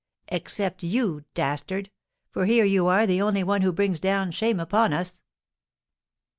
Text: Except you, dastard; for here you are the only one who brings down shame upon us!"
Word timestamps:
Except 0.29 0.81
you, 0.81 1.25
dastard; 1.35 1.91
for 2.31 2.47
here 2.47 2.65
you 2.65 2.87
are 2.87 3.05
the 3.05 3.21
only 3.21 3.43
one 3.43 3.61
who 3.61 3.71
brings 3.71 3.99
down 3.99 4.31
shame 4.31 4.59
upon 4.59 4.93
us!" 4.93 5.21